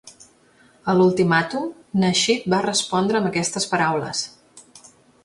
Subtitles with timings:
[0.93, 1.67] A l'ultimàtum,
[2.03, 4.23] Nasheed va respondre amb aquestes paraules.